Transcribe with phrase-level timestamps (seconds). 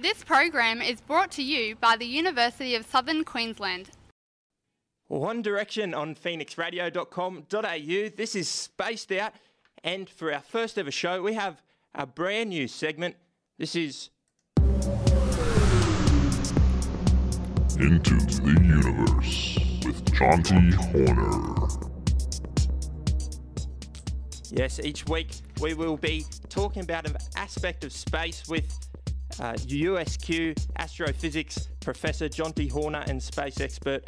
[0.00, 3.90] This program is brought to you by the University of Southern Queensland.
[5.08, 8.16] One Direction on phoenixradio.com.au.
[8.16, 9.32] This is Spaced Out,
[9.82, 11.60] and for our first ever show, we have
[11.96, 13.16] a brand new segment.
[13.58, 14.10] This is
[17.80, 21.66] Into the Universe with Jonti Horner.
[24.52, 28.78] Yes, each week we will be talking about an aspect of space with
[29.40, 34.04] uh, USQ astrophysics professor Jonti Horner and space expert.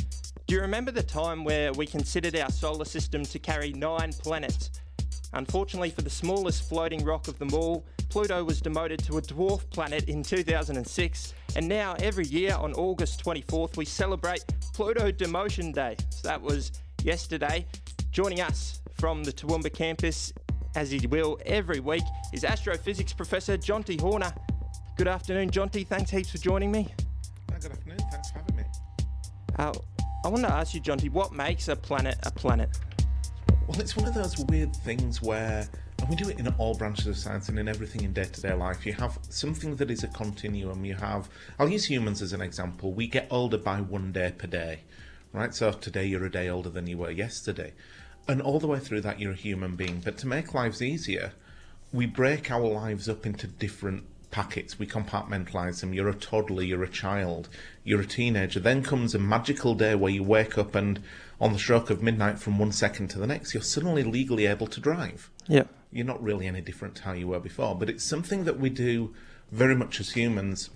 [0.47, 4.71] Do you remember the time where we considered our solar system to carry nine planets?
[5.33, 9.69] Unfortunately, for the smallest floating rock of them all, Pluto was demoted to a dwarf
[9.71, 15.97] planet in 2006, and now every year on August 24th we celebrate Pluto Demotion Day.
[16.09, 16.73] So that was
[17.05, 17.65] yesterday.
[18.11, 20.33] Joining us from the Toowoomba campus,
[20.75, 22.03] as he will every week,
[22.33, 24.33] is astrophysics professor Jonti Horner.
[25.01, 25.87] Good afternoon, Jonti.
[25.87, 26.87] Thanks heaps for joining me.
[27.51, 27.97] Oh, good afternoon.
[28.11, 28.65] Thanks for having me.
[29.59, 29.73] Uh,
[30.27, 32.69] I want to ask you, Jonti, what makes a planet a planet?
[33.67, 35.67] Well, it's one of those weird things where,
[36.01, 38.41] and we do it in all branches of science and in everything in day to
[38.43, 40.85] day life, you have something that is a continuum.
[40.85, 42.93] You have, I'll use humans as an example.
[42.93, 44.81] We get older by one day per day,
[45.33, 45.55] right?
[45.55, 47.73] So today you're a day older than you were yesterday.
[48.29, 50.03] And all the way through that, you're a human being.
[50.05, 51.33] But to make lives easier,
[51.91, 54.79] we break our lives up into different packets.
[54.79, 55.93] We compartmentalize them.
[55.93, 57.49] You're a toddler, you're a child,
[57.85, 58.61] you're a teenager.
[58.61, 61.01] Then comes a magical day where you wake up and
[61.41, 64.67] on the stroke of midnight from one second to the next, you're suddenly legally able
[64.67, 65.31] to drive.
[65.47, 65.65] Yeah.
[65.91, 68.71] You're not really any different to how you were before, but it's something that we
[68.71, 69.15] do
[69.51, 70.71] very much as humans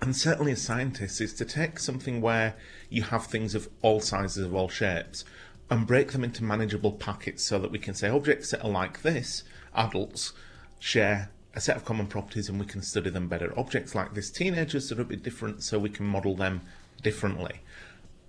[0.00, 2.54] and certainly as scientists is to take something where
[2.90, 5.24] you have things of all sizes of all shapes
[5.70, 9.02] and break them into manageable packets so that we can say objects that are like
[9.02, 9.42] this
[9.74, 10.32] adults
[10.78, 14.30] share a set of common properties and we can study them better objects like this
[14.30, 16.60] teenagers that are a bit different so we can model them
[17.02, 17.60] differently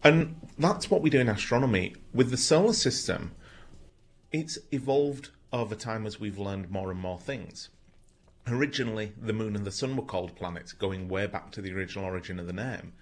[0.04, 3.32] and that's what we do in astronomy with the solar system
[4.32, 7.70] it's evolved over time as we've learned more and more things
[8.50, 12.06] Originally, the moon and the sun were called planets, going way back to the original
[12.06, 12.94] origin of the name.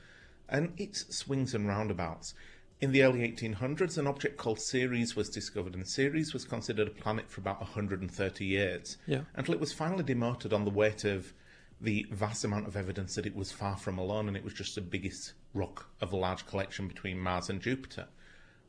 [0.49, 2.33] And it's swings and roundabouts.
[2.81, 6.91] In the early 1800s, an object called Ceres was discovered, and Ceres was considered a
[6.91, 8.97] planet for about 130 years.
[9.07, 9.21] Yeah.
[9.33, 11.33] Until it was finally demoted on the weight of
[11.79, 14.75] the vast amount of evidence that it was far from alone, and it was just
[14.75, 18.07] the biggest rock of a large collection between Mars and Jupiter.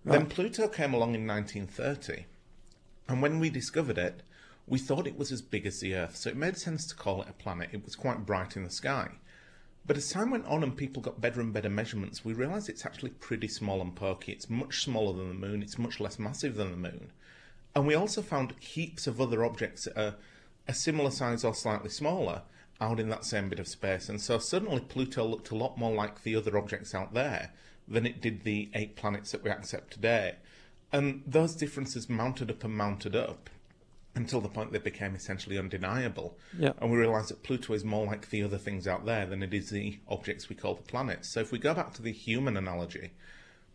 [0.05, 2.27] Then Pluto came along in 1930,
[3.09, 4.22] and when we discovered it,
[4.69, 7.22] we thought it was as big as the Earth, so it made sense to call
[7.22, 7.71] it a planet.
[7.72, 9.11] It was quite bright in the sky.
[9.87, 12.85] But as time went on and people got better and better measurements, we realised it's
[12.85, 14.33] actually pretty small and pokey.
[14.33, 17.13] It's much smaller than the Moon, it's much less massive than the Moon.
[17.75, 20.17] And we also found heaps of other objects that are
[20.67, 22.43] a similar size or slightly smaller
[22.81, 24.09] out in that same bit of space.
[24.09, 27.53] And so suddenly Pluto looked a lot more like the other objects out there
[27.87, 30.37] than it did the eight planets that we accept today.
[30.93, 33.51] And those differences mounted up and mounted up
[34.16, 36.37] until the point they became essentially undeniable.
[36.59, 36.72] Yeah.
[36.78, 39.54] And we realised that Pluto is more like the other things out there than it
[39.54, 41.28] is the objects we call the planets.
[41.28, 43.12] So if we go back to the human analogy,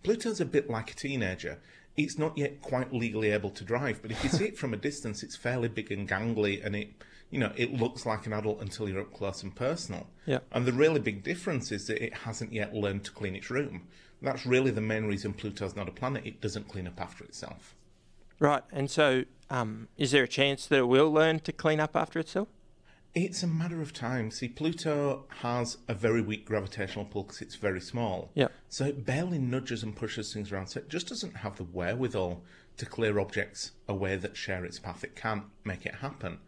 [0.04, 1.60] Pluto's a bit like a teenager.
[1.96, 4.78] It's not yet quite legally able to drive, but if you see it from a
[4.78, 6.90] distance, it's fairly big and gangly, and it,
[7.30, 10.08] you know, it looks like an adult until you're up close and personal.
[10.26, 10.40] Yeah.
[10.52, 13.88] And the really big difference is that it hasn't yet learned to clean its room.
[14.22, 16.26] That's really the main reason Pluto's not a planet.
[16.26, 17.76] It doesn't clean up after itself.
[18.42, 21.96] Right, and so um, is there a chance that it will learn to clean up
[21.96, 22.48] after itself?
[23.14, 24.32] It's a matter of time.
[24.32, 28.32] See, Pluto has a very weak gravitational pull because it's very small.
[28.34, 28.48] Yeah.
[28.68, 30.68] So it barely nudges and pushes things around.
[30.68, 32.42] So it just doesn't have the wherewithal
[32.78, 35.04] to clear objects away that share its path.
[35.04, 36.40] It can't make it happen.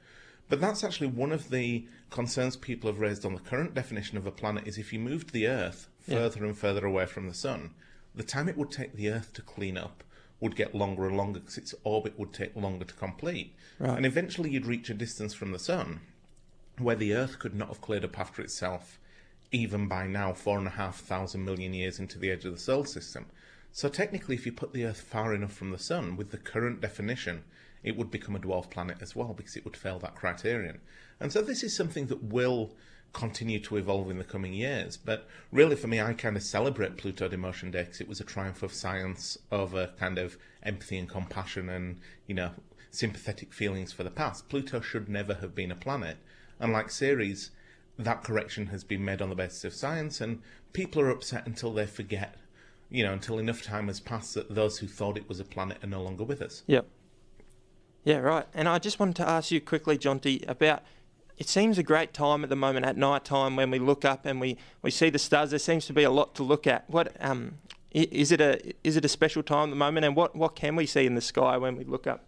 [0.50, 4.26] But that's actually one of the concerns people have raised on the current definition of
[4.26, 6.16] a planet is if you moved the Earth Yeah.
[6.18, 7.76] further and further away from the Sun,
[8.16, 10.04] the time it would take the Earth to clean up
[10.44, 13.56] would get longer and longer because its orbit would take longer to complete.
[13.80, 13.96] Right.
[13.96, 16.02] And eventually you'd reach a distance from the Sun
[16.78, 19.00] where the Earth could not have cleared up after itself,
[19.54, 22.60] even by now, four and a half thousand million years into the edge of the
[22.60, 23.26] solar system.
[23.72, 26.82] So technically, if you put the Earth far enough from the Sun, with the current
[26.82, 27.46] definition,
[27.82, 30.82] it would become a dwarf planet as well because it would fail that criterion.
[31.22, 32.76] And so this is something that will
[33.14, 34.98] continue to evolve in the coming years.
[34.98, 38.26] But really, for me, I kind of celebrate Pluto Demotion Day because it was a
[38.26, 42.52] triumph of science over kind of empathy and compassion and, you know,
[42.90, 44.50] sympathetic feelings for the past.
[44.50, 46.18] Pluto should never have been a planet.
[46.60, 47.52] And like Ceres,
[47.98, 50.42] that correction has been made on the basis of science, and
[50.74, 52.36] people are upset until they forget,
[52.90, 55.84] you know, until enough time has passed that those who thought it was a planet
[55.84, 56.64] are no longer with us.
[56.68, 56.88] Yep.
[58.04, 58.48] Yeah, right.
[58.54, 60.84] And I just wanted to ask you quickly, Jonti, about
[61.38, 64.26] it seems a great time at the moment at night time when we look up
[64.26, 65.50] and we, we see the stars.
[65.50, 66.90] There seems to be a lot to look at.
[66.90, 67.56] What um,
[67.92, 70.06] is it a is it a special time at the moment?
[70.06, 72.24] And what, what can we see in the sky when we look up?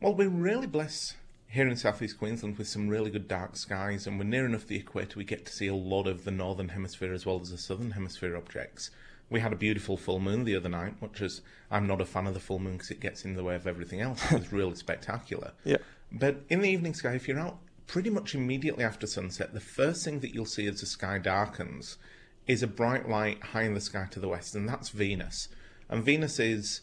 [0.00, 1.16] Well, we're really blessed
[1.48, 4.76] here in southeast Queensland with some really good dark skies, and we're near enough the
[4.76, 7.58] equator we get to see a lot of the northern hemisphere as well as the
[7.58, 8.90] southern hemisphere objects.
[9.28, 11.40] We had a beautiful full moon the other night, which is
[11.70, 13.66] I'm not a fan of the full moon because it gets in the way of
[13.66, 14.32] everything else.
[14.32, 15.52] It was really spectacular.
[15.64, 15.78] Yeah.
[16.12, 17.58] But in the evening sky, if you're out
[17.90, 21.98] pretty much immediately after sunset, the first thing that you'll see as the sky darkens
[22.46, 25.48] is a bright light high in the sky to the west, and that's Venus.
[25.88, 26.82] And Venus is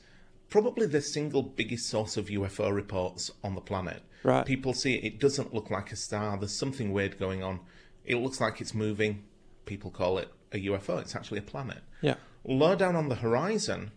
[0.49, 4.01] probably the single biggest source of UFO reports on the planet.
[4.21, 4.45] Right.
[4.45, 7.61] People see it, it doesn't look like a star, there's something weird going on.
[8.03, 9.23] It looks like it's moving.
[9.65, 11.83] People call it a UFO, it's actually a planet.
[12.01, 12.15] Yeah.
[12.43, 13.91] Low down on the horizon,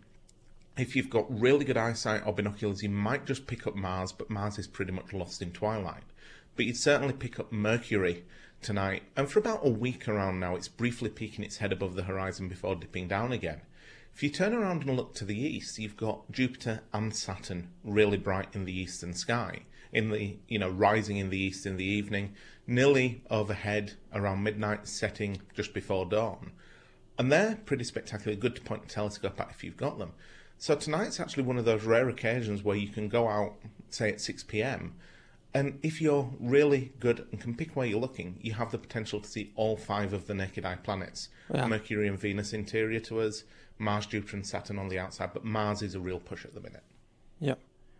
[0.77, 4.29] if you've got really good eyesight or binoculars, you might just pick up Mars, but
[4.29, 6.03] Mars is pretty much lost in twilight.
[6.55, 8.25] But you'd certainly pick up Mercury
[8.61, 12.03] tonight, and for about a week around now, it's briefly peeking its head above the
[12.03, 13.61] horizon before dipping down again.
[14.13, 18.17] If you turn around and look to the east, you've got Jupiter and Saturn really
[18.17, 19.61] bright in the eastern sky.
[19.93, 22.35] In the you know, rising in the east in the evening,
[22.67, 26.51] nearly overhead around midnight, setting just before dawn.
[27.17, 30.13] And they're pretty spectacular, good to point a telescope at if you've got them.
[30.57, 33.55] So tonight's actually one of those rare occasions where you can go out,
[33.89, 34.93] say at 6 pm,
[35.53, 39.19] and if you're really good and can pick where you're looking, you have the potential
[39.19, 41.67] to see all five of the naked eye planets Yeah.
[41.67, 43.43] Mercury and Venus interior to us,
[43.77, 45.31] Mars, Jupiter, and Saturn on the outside.
[45.33, 46.83] But Mars is a real push at the minute.
[47.39, 47.55] Yeah.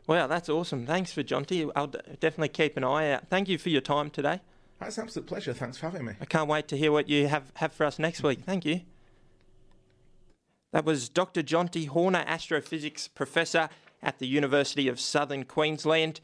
[0.07, 0.86] Wow, that's awesome.
[0.86, 1.69] Thanks for Jonti.
[1.75, 3.27] I'll definitely keep an eye out.
[3.27, 4.39] Thank you for your time today.
[4.80, 5.53] That's an absolute pleasure.
[5.53, 6.13] Thanks for having me.
[6.19, 8.39] I can't wait to hear what you have, have for us next week.
[8.42, 8.81] Thank you.
[10.71, 11.44] That was Dr.
[11.44, 13.69] Jonti Horner, astrophysics professor
[14.01, 16.21] at the University of Southern Queensland.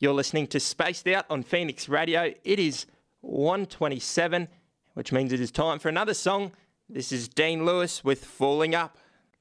[0.00, 2.32] You're listening to Spaced Out on Phoenix Radio.
[2.44, 2.86] It is
[3.22, 4.46] 127,
[4.94, 6.52] which means it is time for another song.
[6.88, 8.96] This is Dean Lewis with Falling Up.